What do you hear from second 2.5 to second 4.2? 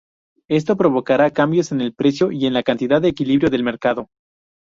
la cantidad de equilibrio del mercado.